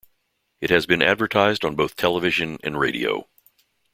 [0.61, 3.27] It has been advertised on both television and radio.